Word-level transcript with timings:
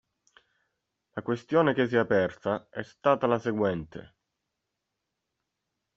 La 1.11 1.21
questione 1.21 1.75
che 1.75 1.87
si 1.87 1.93
è 1.95 1.99
aperta 1.99 2.65
è 2.71 2.81
stata 2.81 3.27
la 3.27 3.37
seguente. 3.37 4.15